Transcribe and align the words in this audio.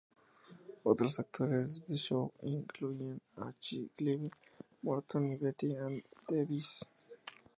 Otros 0.81 1.19
actores 1.19 1.75
de 1.75 1.93
ese 1.93 1.97
show 2.07 2.31
incluían 2.41 3.21
a 3.37 3.53
Clive 3.95 4.31
Morton 4.81 5.29
y 5.29 5.35
Betty 5.35 5.75
Ann 5.75 6.01
Davies. 6.27 6.79